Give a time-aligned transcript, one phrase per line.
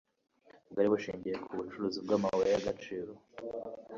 [0.71, 3.11] bwari bushingiye ku bucukuzi bw amabuye y agaciro